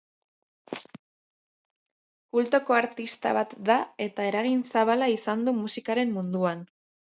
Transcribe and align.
Kultoko 2.37 2.77
artista 2.79 3.35
bat 3.39 3.55
da 3.69 3.77
eta 4.07 4.27
eragin 4.33 4.67
zabala 4.75 5.13
izan 5.19 5.47
du 5.51 5.57
musikaren 5.63 6.19
munduan. 6.19 6.69